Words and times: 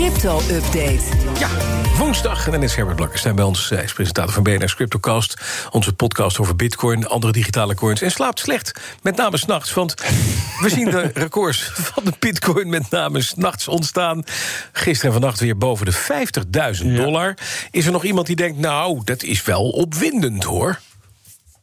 crypto-update. 0.00 1.02
Ja, 1.38 1.48
woensdag. 1.98 2.46
En 2.46 2.52
dan 2.52 2.62
is 2.62 2.74
Herbert 2.74 2.96
Blankenstein 2.96 3.34
bij 3.34 3.44
ons. 3.44 3.68
Hij 3.68 3.82
is 3.82 3.92
presentator 3.92 4.32
van 4.32 4.42
BNR's 4.42 4.74
Cryptocast. 4.74 5.36
Onze 5.70 5.92
podcast 5.92 6.38
over 6.38 6.56
bitcoin, 6.56 7.06
andere 7.06 7.32
digitale 7.32 7.74
coins. 7.74 8.02
En 8.02 8.10
slaapt 8.10 8.38
slecht, 8.38 8.80
met 9.02 9.16
name 9.16 9.36
s'nachts. 9.36 9.74
Want 9.74 9.94
we 10.60 10.68
zien 10.68 10.90
de 10.90 11.10
records 11.14 11.70
van 11.74 12.04
de 12.04 12.12
bitcoin 12.18 12.68
met 12.68 12.90
name 12.90 13.22
s'nachts 13.22 13.68
ontstaan. 13.68 14.24
Gisteren 14.72 15.14
en 15.14 15.20
vannacht 15.20 15.40
weer 15.40 15.56
boven 15.56 15.86
de 15.86 15.94
50.000 16.82 16.86
dollar. 16.86 17.34
Is 17.70 17.86
er 17.86 17.92
nog 17.92 18.04
iemand 18.04 18.26
die 18.26 18.36
denkt, 18.36 18.58
nou, 18.58 19.00
dat 19.04 19.22
is 19.22 19.44
wel 19.44 19.68
opwindend, 19.68 20.44
hoor? 20.44 20.80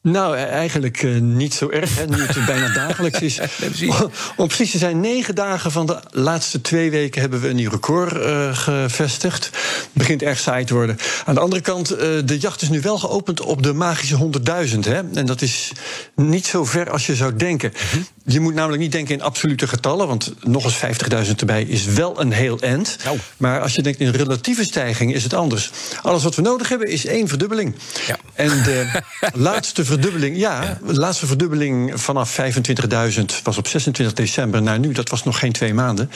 Nou, 0.01 0.37
eigenlijk 0.37 1.01
uh, 1.01 1.21
niet 1.21 1.53
zo 1.53 1.69
erg, 1.69 1.95
hè, 1.95 2.05
nu 2.05 2.21
het 2.21 2.45
bijna 2.45 2.73
dagelijks 2.73 3.19
is. 3.19 3.39
Om 4.35 4.47
precies 4.47 4.71
te 4.71 4.77
zijn, 4.77 4.99
negen 4.99 5.35
dagen 5.35 5.71
van 5.71 5.85
de 5.85 5.99
laatste 6.11 6.61
twee 6.61 6.91
weken 6.91 7.21
hebben 7.21 7.41
we 7.41 7.49
een 7.49 7.55
nieuw 7.55 7.69
record 7.69 8.13
uh, 8.13 8.57
gevestigd. 8.57 9.45
Het 9.45 9.89
begint 9.93 10.21
erg 10.21 10.39
saai 10.39 10.65
te 10.65 10.73
worden. 10.73 10.97
Aan 11.25 11.33
de 11.33 11.39
andere 11.39 11.61
kant, 11.61 11.91
uh, 11.91 11.99
de 12.25 12.37
jacht 12.39 12.61
is 12.61 12.69
nu 12.69 12.81
wel 12.81 12.97
geopend 12.97 13.41
op 13.41 13.63
de 13.63 13.73
magische 13.73 14.29
100.000. 14.75 14.79
En 15.13 15.25
dat 15.25 15.41
is 15.41 15.71
niet 16.15 16.45
zo 16.45 16.65
ver 16.65 16.91
als 16.91 17.05
je 17.05 17.15
zou 17.15 17.35
denken. 17.35 17.73
-hmm. 17.91 18.05
Je 18.29 18.39
moet 18.39 18.53
namelijk 18.53 18.81
niet 18.81 18.91
denken 18.91 19.13
in 19.13 19.21
absolute 19.21 19.67
getallen, 19.67 20.07
want 20.07 20.33
nog 20.43 20.63
eens 20.63 20.99
50.000 21.27 21.35
erbij 21.35 21.63
is 21.63 21.85
wel 21.85 22.21
een 22.21 22.31
heel 22.31 22.59
end. 22.59 22.97
Oh. 23.07 23.19
Maar 23.37 23.61
als 23.61 23.75
je 23.75 23.81
denkt 23.81 23.99
in 23.99 24.09
relatieve 24.09 24.63
stijging, 24.63 25.13
is 25.13 25.23
het 25.23 25.33
anders. 25.33 25.71
Alles 26.01 26.23
wat 26.23 26.35
we 26.35 26.41
nodig 26.41 26.69
hebben 26.69 26.87
is 26.87 27.05
één 27.05 27.27
verdubbeling. 27.27 27.75
Ja. 28.07 28.17
En 28.33 28.49
de 28.63 29.01
laatste 29.33 29.85
verdubbeling, 29.87 30.37
ja, 30.37 30.63
ja, 30.63 30.79
de 30.85 30.99
laatste 30.99 31.27
verdubbeling 31.27 32.01
vanaf 32.01 32.39
25.000 32.39 33.23
was 33.43 33.57
op 33.57 33.67
26 33.67 34.15
december 34.15 34.61
naar 34.61 34.79
nu, 34.79 34.91
dat 34.91 35.09
was 35.09 35.23
nog 35.23 35.39
geen 35.39 35.51
twee 35.51 35.73
maanden. 35.73 36.11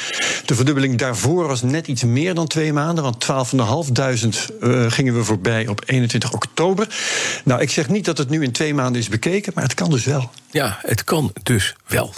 De 0.45 0.55
verdubbeling 0.55 0.97
daarvoor 0.97 1.47
was 1.47 1.61
net 1.61 1.87
iets 1.87 2.03
meer 2.03 2.33
dan 2.33 2.47
twee 2.47 2.73
maanden, 2.73 3.03
want 3.03 3.25
12.500 3.25 4.55
uh, 4.61 4.91
gingen 4.91 5.15
we 5.15 5.23
voorbij 5.23 5.67
op 5.67 5.81
21 5.85 6.33
oktober. 6.33 6.87
Nou, 7.43 7.61
ik 7.61 7.69
zeg 7.69 7.89
niet 7.89 8.05
dat 8.05 8.17
het 8.17 8.29
nu 8.29 8.43
in 8.43 8.51
twee 8.51 8.73
maanden 8.73 9.01
is 9.01 9.09
bekeken, 9.09 9.51
maar 9.55 9.63
het 9.63 9.73
kan 9.73 9.89
dus 9.89 10.05
wel. 10.05 10.31
Ja, 10.51 10.79
het 10.81 11.03
kan 11.03 11.33
dus 11.43 11.75
wel. 11.87 12.13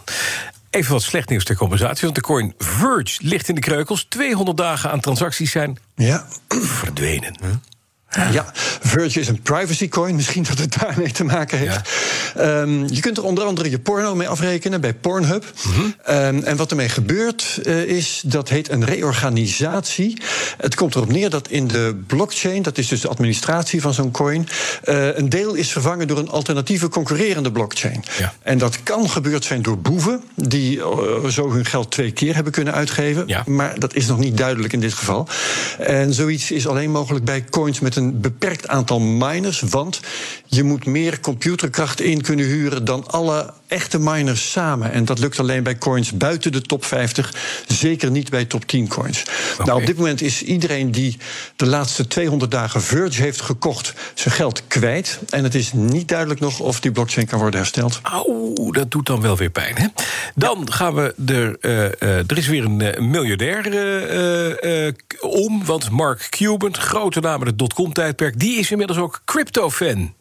Even 0.69 0.91
wat 0.91 1.03
slecht 1.03 1.29
nieuws 1.29 1.43
ter 1.43 1.55
compensatie. 1.55 2.01
Want 2.01 2.15
de 2.15 2.21
coin 2.21 2.53
Verge 2.57 3.19
ligt 3.21 3.49
in 3.49 3.55
de 3.55 3.61
kreukels. 3.61 4.05
200 4.09 4.57
dagen 4.57 4.91
aan 4.91 4.99
transacties 4.99 5.51
zijn 5.51 5.77
ja. 5.95 6.27
verdwenen. 6.47 7.61
Ja, 8.31 8.51
Verge 8.79 9.19
is 9.19 9.27
een 9.27 9.41
privacy 9.41 9.87
coin. 9.87 10.15
Misschien 10.15 10.43
dat 10.43 10.57
het 10.57 10.75
daarmee 10.79 11.11
te 11.11 11.23
maken 11.23 11.57
heeft. 11.57 11.89
Ja. 12.35 12.61
Um, 12.61 12.87
je 12.87 12.99
kunt 12.99 13.17
er 13.17 13.23
onder 13.23 13.43
andere 13.43 13.69
je 13.69 13.79
porno 13.79 14.15
mee 14.15 14.27
afrekenen 14.27 14.81
bij 14.81 14.93
Pornhub. 14.93 15.45
Mm 15.65 15.73
-hmm. 15.73 16.15
um, 16.15 16.43
en 16.43 16.57
wat 16.57 16.69
ermee 16.69 16.89
gebeurt 16.89 17.59
uh, 17.63 17.81
is, 17.83 18.21
dat 18.25 18.49
heet 18.49 18.69
een 18.69 18.85
reorganisatie. 18.85 20.21
Het 20.57 20.75
komt 20.75 20.95
erop 20.95 21.11
neer 21.11 21.29
dat 21.29 21.47
in 21.47 21.67
de 21.67 22.01
blockchain, 22.07 22.61
dat 22.61 22.77
is 22.77 22.87
dus 22.87 23.01
de 23.01 23.07
administratie 23.07 23.81
van 23.81 23.93
zo'n 23.93 24.11
coin, 24.11 24.47
uh, 24.85 25.17
een 25.17 25.29
deel 25.29 25.53
is 25.53 25.71
vervangen 25.71 26.07
door 26.07 26.17
een 26.17 26.29
alternatieve 26.29 26.89
concurrerende 26.89 27.51
blockchain. 27.51 28.03
Ja. 28.17 28.33
En 28.41 28.57
dat 28.57 28.83
kan 28.83 29.09
gebeurd 29.09 29.45
zijn 29.45 29.61
door 29.61 29.79
boeven, 29.79 30.23
die 30.35 30.77
uh, 30.77 31.25
zo 31.25 31.51
hun 31.51 31.65
geld 31.65 31.91
twee 31.91 32.11
keer 32.11 32.35
hebben 32.35 32.53
kunnen 32.53 32.73
uitgeven. 32.73 33.23
Ja. 33.27 33.43
Maar 33.45 33.79
dat 33.79 33.95
is 33.95 34.07
nog 34.07 34.19
niet 34.19 34.37
duidelijk 34.37 34.73
in 34.73 34.79
dit 34.79 34.93
geval. 34.93 35.27
En 35.79 36.13
zoiets 36.13 36.51
is 36.51 36.67
alleen 36.67 36.91
mogelijk 36.91 37.25
bij 37.25 37.45
coins 37.49 37.79
met 37.79 37.95
een 37.95 38.02
een 38.03 38.21
beperkt 38.21 38.67
aantal 38.67 38.99
miners, 38.99 39.61
want 39.61 39.99
je 40.45 40.63
moet 40.63 40.85
meer 40.85 41.19
computerkracht 41.19 42.01
in 42.01 42.21
kunnen 42.21 42.45
huren 42.45 42.85
dan 42.85 43.07
alle 43.07 43.53
echte 43.67 43.99
miners 43.99 44.51
samen. 44.51 44.91
En 44.91 45.05
dat 45.05 45.19
lukt 45.19 45.39
alleen 45.39 45.63
bij 45.63 45.77
coins 45.77 46.11
buiten 46.11 46.51
de 46.51 46.61
top 46.61 46.85
50, 46.85 47.33
zeker 47.67 48.11
niet 48.11 48.29
bij 48.29 48.45
top 48.45 48.65
10 48.65 48.87
coins. 48.87 49.23
Okay. 49.53 49.65
Nou, 49.65 49.79
op 49.79 49.85
dit 49.85 49.97
moment 49.97 50.21
is 50.21 50.43
iedereen 50.43 50.91
die 50.91 51.17
de 51.55 51.65
laatste 51.65 52.07
200 52.07 52.51
dagen 52.51 52.81
Verge 52.81 53.21
heeft 53.21 53.41
gekocht, 53.41 53.93
zijn 54.13 54.33
geld 54.33 54.67
kwijt. 54.67 55.19
En 55.29 55.43
het 55.43 55.55
is 55.55 55.73
niet 55.73 56.07
duidelijk 56.07 56.39
nog 56.39 56.59
of 56.59 56.79
die 56.79 56.91
blockchain 56.91 57.27
kan 57.27 57.39
worden 57.39 57.59
hersteld. 57.59 57.99
Auw, 58.01 58.71
dat 58.71 58.91
doet 58.91 59.05
dan 59.05 59.21
wel 59.21 59.37
weer 59.37 59.49
pijn, 59.49 59.75
hè? 59.75 59.87
Dan 60.35 60.61
ja. 60.65 60.73
gaan 60.73 60.93
we 60.93 61.15
er. 61.25 61.57
Uh, 61.61 61.71
uh, 62.09 62.17
er 62.17 62.37
is 62.37 62.47
weer 62.47 62.63
een 62.63 62.79
uh, 62.79 62.97
miljardair 62.97 63.71
om, 65.19 65.65
want 65.65 65.89
Mark 65.89 66.27
Cuban, 66.29 66.77
grote 66.77 67.19
naam 67.19 67.39
in 67.41 67.47
het 67.47 67.57
dotcom-tijdperk, 67.93 68.39
die 68.39 68.59
is 68.59 68.71
inmiddels 68.71 68.99
ook 68.99 69.21
crypto-fan. 69.25 70.13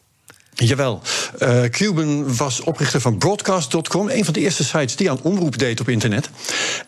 Jawel. 0.55 1.01
Uh, 1.39 1.63
Cuban 1.63 2.35
was 2.35 2.61
oprichter 2.61 3.01
van 3.01 3.17
Broadcast.com, 3.17 4.09
een 4.09 4.25
van 4.25 4.33
de 4.33 4.39
eerste 4.39 4.63
sites 4.63 4.95
die 4.95 5.09
aan 5.09 5.21
omroep 5.21 5.57
deed 5.57 5.79
op 5.79 5.89
internet. 5.89 6.29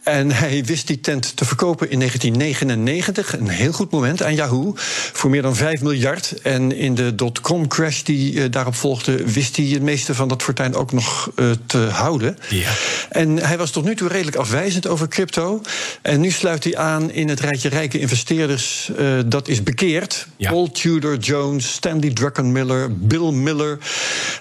En 0.03 0.31
hij 0.31 0.63
wist 0.66 0.88
die 0.88 1.00
tent 1.00 1.35
te 1.35 1.46
verkopen 1.46 1.90
in 1.90 1.97
1999, 1.97 3.40
een 3.40 3.47
heel 3.47 3.72
goed 3.72 3.91
moment, 3.91 4.23
aan 4.23 4.35
Yahoo, 4.35 4.73
voor 5.13 5.29
meer 5.29 5.41
dan 5.41 5.56
5 5.56 5.81
miljard. 5.81 6.41
En 6.41 6.72
in 6.72 6.96
de 6.96 7.16
dotcom-crash 7.16 8.02
die 8.02 8.34
uh, 8.34 8.44
daarop 8.50 8.75
volgde, 8.75 9.31
wist 9.31 9.56
hij 9.56 9.66
het 9.66 9.81
meeste 9.81 10.16
van 10.16 10.28
dat 10.28 10.44
fortuin 10.44 10.75
ook 10.75 10.91
nog 10.91 11.31
uh, 11.35 11.52
te 11.66 11.78
houden. 11.78 12.38
Ja. 12.50 12.72
En 13.10 13.38
hij 13.38 13.58
was 13.58 13.72
tot 13.72 13.84
nu 13.84 13.96
toe 13.96 14.08
redelijk 14.08 14.38
afwijzend 14.38 14.88
over 14.88 15.08
crypto. 15.08 15.62
En 16.02 16.20
nu 16.20 16.32
sluit 16.32 16.64
hij 16.64 16.78
aan 16.78 17.12
in 17.12 17.30
het 17.30 17.40
rijtje 17.40 17.70
rijke 17.70 18.00
investeerders 18.00 18.92
dat 19.26 19.48
is 19.48 19.64
bekeerd. 19.64 20.28
Ja. 20.38 20.50
Paul 20.50 20.72
Tudor 20.72 21.18
Jones, 21.18 21.72
Stanley 21.72 22.14
Druckenmiller, 22.14 22.98
Bill 22.98 23.32
Miller. 23.32 23.78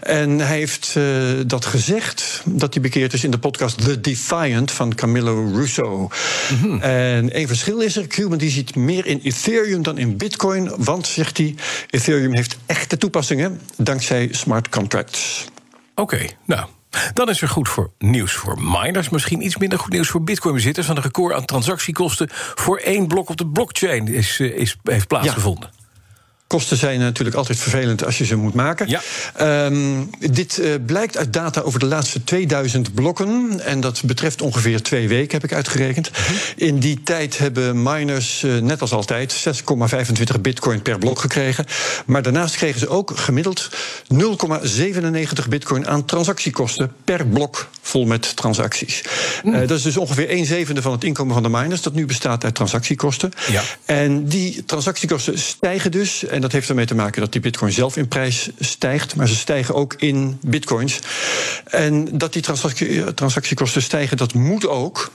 En 0.01 0.39
hij 0.39 0.57
heeft 0.57 0.95
uh, 0.97 1.05
dat 1.47 1.65
gezegd, 1.65 2.43
dat 2.45 2.75
hij 2.75 2.83
bekeerd 2.83 3.13
is 3.13 3.25
in 3.25 3.31
de 3.31 3.39
podcast 3.39 3.85
The 3.85 4.01
Defiant 4.01 4.71
van 4.71 4.95
Camillo 4.95 5.51
Russo. 5.55 6.09
Mhm. 6.51 6.67
Mm 6.67 6.71
-hmm. 6.71 6.81
En 6.81 7.33
één 7.33 7.49
verschil 7.49 7.81
is 7.81 7.97
er: 7.97 8.07
Cuban 8.07 8.39
die 8.39 8.51
ziet 8.51 8.75
meer 8.75 9.07
in 9.07 9.21
Ethereum 9.23 9.83
dan 9.83 9.99
in 9.99 10.17
Bitcoin. 10.17 10.73
Want, 10.77 11.07
zegt 11.07 11.39
hij, 11.39 11.55
Ethereum 11.91 12.35
heeft 12.35 12.57
echte 12.67 12.97
toepassingen 12.97 13.61
dankzij 13.77 14.29
smart 14.31 14.69
contracts. 14.69 15.45
Oké, 15.95 16.15
okay, 16.15 16.31
nou. 16.45 16.67
Dan 17.12 17.28
is 17.28 17.43
er 17.43 17.49
goed 17.49 17.69
voor 17.69 17.91
nieuws 17.99 18.32
voor 18.32 18.59
miners. 18.60 19.09
Misschien 19.09 19.44
iets 19.44 19.56
minder 19.56 19.78
goed 19.78 19.93
nieuws 19.93 20.09
voor 20.09 20.22
bitcoin-bezitters. 20.22 20.87
Want 20.87 20.99
een 20.99 21.05
record 21.05 21.34
aan 21.34 21.44
transactiekosten 21.44 22.28
voor 22.55 22.78
één 22.78 23.06
blok 23.06 23.28
op 23.28 23.37
de 23.37 23.47
blockchain 23.47 24.09
is, 24.09 24.41
is, 24.41 24.77
heeft 24.82 25.06
plaatsgevonden. 25.06 25.71
Ja. 25.77 25.84
Kosten 26.55 26.77
zijn 26.77 27.01
natuurlijk 27.01 27.37
altijd 27.37 27.59
vervelend 27.59 28.05
als 28.05 28.19
je 28.19 28.25
ze 28.25 28.37
moet 28.37 28.55
maken. 28.55 28.89
Ja. 28.89 29.01
Um, 29.67 30.11
dit 30.19 30.59
uh, 30.59 30.75
blijkt 30.87 31.17
uit 31.17 31.33
data 31.33 31.61
over 31.61 31.79
de 31.81 31.87
laatste 31.87 32.25
2000 32.25 32.95
blokken. 32.95 33.61
En 33.65 33.81
dat 33.81 34.03
betreft 34.05 34.43
ongeveer 34.43 34.83
twee 34.83 35.09
weken, 35.09 35.33
heb 35.33 35.51
ik 35.51 35.57
uitgerekend. 35.57 36.11
Mhm. 36.11 36.35
In 36.57 36.79
die 36.79 37.03
tijd 37.03 37.39
hebben 37.39 37.83
miners, 37.83 38.43
uh, 38.43 38.59
net 38.59 38.81
als 38.81 38.93
altijd, 38.93 39.33
6,25 39.33 40.41
bitcoin 40.41 40.83
per 40.83 40.99
blok 40.99 41.19
gekregen. 41.19 41.67
Maar 42.07 42.23
daarnaast 42.23 42.57
kregen 42.57 42.81
ze 42.81 42.89
ook 42.89 43.13
gemiddeld 43.15 43.71
0,97 44.09 45.49
bitcoin 45.49 45.87
aan 45.87 46.05
transactiekosten 46.05 46.93
per 47.05 47.27
blok 47.27 47.69
vol 47.94 48.05
met 48.05 48.37
transacties. 48.37 49.03
Mm. 49.43 49.55
Uh, 49.55 49.60
dat 49.60 49.71
is 49.71 49.82
dus 49.82 49.97
ongeveer 49.97 50.28
1 50.28 50.47
zevende 50.47 50.82
van 50.82 50.93
het 50.93 51.05
inkomen 51.05 51.34
van 51.34 51.43
de 51.43 51.49
miners, 51.49 51.82
dat 51.82 51.94
nu 51.94 52.06
bestaat 52.06 52.44
uit 52.44 52.55
transactiekosten. 52.55 53.32
Ja. 53.50 53.62
En 53.84 54.25
die 54.28 54.65
transactiekosten 54.65 55.38
stijgen 55.38 55.91
dus. 55.91 56.25
En 56.25 56.41
dat 56.41 56.53
heeft 56.53 56.69
ermee 56.69 56.87
te 56.87 56.94
maken 56.94 57.21
dat 57.21 57.32
die 57.32 57.41
bitcoin 57.41 57.72
zelf 57.72 57.97
in 57.97 58.09
prijs 58.09 58.50
stijgt, 58.60 59.16
maar 59.16 59.28
ze 59.28 59.34
stijgen 59.34 59.75
ook 59.75 59.94
in 59.99 60.38
bitcoins. 60.41 60.99
En 61.65 62.19
dat 62.19 62.32
die 62.32 62.43
transactie, 62.43 63.15
transactiekosten 63.15 63.82
stijgen, 63.82 64.16
dat 64.16 64.34
moet 64.34 64.66
ook, 64.66 65.12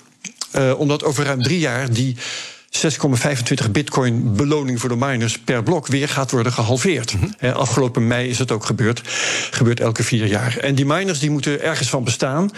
uh, 0.56 0.80
omdat 0.80 1.04
over 1.04 1.26
ruim 1.26 1.42
drie 1.42 1.60
jaar 1.60 1.94
die 1.94 2.16
6,25 2.72 3.72
bitcoin 3.72 4.36
beloning 4.36 4.80
voor 4.80 4.90
de 4.90 4.96
miners 4.96 5.40
per 5.40 5.64
blok 5.64 5.88
weer 5.88 6.10
gaat 6.10 6.32
worden 6.32 6.54
gehalveerd. 6.54 7.14
Mm 7.14 7.34
-hmm. 7.40 7.52
Afgelopen 7.52 8.08
mei 8.08 8.30
is 8.30 8.40
het 8.40 8.52
ook 8.52 8.66
gebeurd. 8.66 9.02
Gebeurt 9.52 9.80
elke 9.80 10.04
vier 10.04 10.26
jaar. 10.26 10.58
En 10.58 10.76
die 10.76 10.86
miners 10.86 11.20
die 11.20 11.30
moeten 11.30 11.62
ergens 11.62 11.90
van 11.90 12.04
bestaan. 12.04 12.52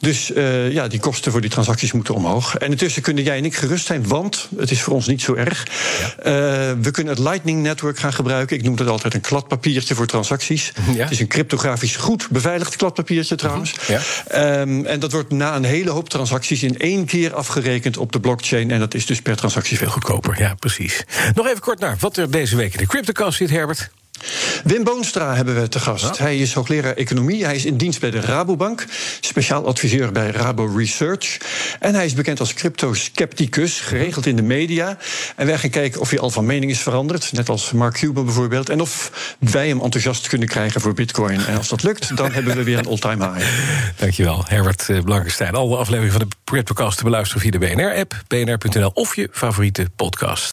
Dus 0.00 0.30
uh, 0.30 0.72
ja, 0.72 0.88
die 0.88 1.00
kosten 1.00 1.32
voor 1.32 1.40
die 1.40 1.50
transacties 1.50 1.92
moeten 1.92 2.14
omhoog. 2.14 2.56
En 2.56 2.70
intussen 2.70 3.02
kunnen 3.02 3.24
jij 3.24 3.36
en 3.36 3.44
ik 3.44 3.56
gerust 3.56 3.86
zijn, 3.86 4.08
want 4.08 4.48
het 4.56 4.70
is 4.70 4.82
voor 4.82 4.94
ons 4.94 5.06
niet 5.06 5.22
zo 5.22 5.34
erg. 5.34 5.66
Ja. 6.00 6.06
Uh, 6.06 6.76
we 6.80 6.90
kunnen 6.90 7.14
het 7.14 7.22
Lightning 7.22 7.62
Network 7.62 7.98
gaan 7.98 8.12
gebruiken. 8.12 8.56
Ik 8.56 8.62
noem 8.62 8.76
dat 8.76 8.88
altijd 8.88 9.14
een 9.14 9.20
kladpapiertje 9.20 9.94
voor 9.94 10.06
transacties. 10.06 10.72
Ja. 10.94 11.02
Het 11.02 11.10
is 11.10 11.20
een 11.20 11.28
cryptografisch 11.28 11.96
goed 11.96 12.28
beveiligd 12.30 12.76
kladpapiertje 12.76 13.34
trouwens. 13.34 13.74
-hmm. 13.86 13.96
ja. 14.30 14.60
um, 14.60 14.86
en 14.86 15.00
dat 15.00 15.12
wordt 15.12 15.30
na 15.30 15.56
een 15.56 15.64
hele 15.64 15.90
hoop 15.90 16.08
transacties 16.08 16.62
in 16.62 16.78
één 16.78 17.04
keer 17.04 17.34
afgerekend 17.34 17.96
op 17.96 18.12
de 18.12 18.20
blockchain. 18.20 18.70
En 18.70 18.78
dat 18.78 18.94
is 18.94 19.06
dus 19.06 19.22
per 19.22 19.22
transactie 19.22 19.47
veel 19.52 19.88
goedkoper. 19.90 20.40
Ja, 20.40 20.54
precies. 20.54 21.04
Nog 21.34 21.46
even 21.46 21.60
kort 21.60 21.78
naar 21.78 21.96
wat 22.00 22.16
er 22.16 22.30
deze 22.30 22.56
week 22.56 22.72
in 22.72 22.78
de 22.78 22.86
CryptoCast 22.86 23.36
zit, 23.36 23.50
Herbert. 23.50 23.90
Wim 24.64 24.84
Boonstra 24.84 25.34
hebben 25.34 25.60
we 25.60 25.68
te 25.68 25.80
gast. 25.80 26.18
Hij 26.18 26.38
is 26.38 26.52
hoogleraar 26.52 26.94
economie. 26.94 27.44
Hij 27.44 27.54
is 27.54 27.64
in 27.64 27.76
dienst 27.76 28.00
bij 28.00 28.10
de 28.10 28.20
Rabobank. 28.20 28.84
Speciaal 29.20 29.66
adviseur 29.66 30.12
bij 30.12 30.30
Rabo 30.30 30.72
Research. 30.76 31.38
En 31.80 31.94
hij 31.94 32.04
is 32.04 32.14
bekend 32.14 32.40
als 32.40 32.54
crypto-scepticus. 32.54 33.80
Geregeld 33.80 34.26
in 34.26 34.36
de 34.36 34.42
media. 34.42 34.98
En 35.36 35.46
wij 35.46 35.58
gaan 35.58 35.70
kijken 35.70 36.00
of 36.00 36.10
hij 36.10 36.18
al 36.18 36.30
van 36.30 36.46
mening 36.46 36.70
is 36.70 36.80
veranderd. 36.80 37.32
Net 37.32 37.48
als 37.48 37.72
Mark 37.72 37.94
Cuban 37.94 38.24
bijvoorbeeld. 38.24 38.68
En 38.68 38.80
of 38.80 39.12
wij 39.38 39.68
hem 39.68 39.80
enthousiast 39.80 40.28
kunnen 40.28 40.48
krijgen 40.48 40.80
voor 40.80 40.94
Bitcoin. 40.94 41.46
En 41.46 41.56
als 41.56 41.68
dat 41.68 41.82
lukt, 41.82 42.16
dan 42.16 42.32
hebben 42.32 42.56
we 42.56 42.62
weer 42.62 42.78
een 42.78 42.86
all-time 42.86 43.30
high. 43.30 43.46
Dankjewel, 43.96 44.44
Herbert 44.46 44.88
eh, 44.88 45.00
Blankenstein. 45.02 45.54
Alle 45.54 45.76
afleveringen 45.76 46.18
van 46.18 46.28
de 46.28 46.36
Cryptocast 46.44 46.98
te 46.98 47.04
beluisteren 47.04 47.42
via 47.42 47.50
de 47.50 47.58
BNR-app, 47.58 48.22
bnr.nl 48.26 48.90
of 48.94 49.16
je 49.16 49.28
favoriete 49.32 49.86
podcast. 49.96 50.46